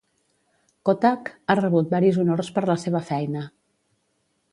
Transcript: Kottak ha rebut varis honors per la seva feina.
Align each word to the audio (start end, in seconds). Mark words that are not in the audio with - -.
Kottak 0.89 1.29
ha 1.47 1.55
rebut 1.59 1.93
varis 1.95 2.17
honors 2.23 2.49
per 2.57 2.65
la 2.71 2.77
seva 2.85 3.03
feina. 3.11 3.45